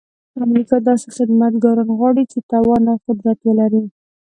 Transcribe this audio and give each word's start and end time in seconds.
امریکا 0.45 0.77
داسې 0.87 1.07
خدمتګاران 1.15 1.89
غواړي 1.97 2.23
چې 2.31 2.37
توان 2.51 2.83
او 2.91 2.97
قدرت 3.07 3.39
ولري. 3.43 3.83